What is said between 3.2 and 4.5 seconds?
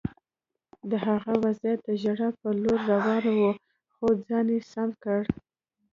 و خو ځان